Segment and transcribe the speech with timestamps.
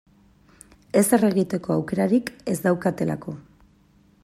[1.01, 3.37] Ezer egiteko aukerarik ez daukatelako.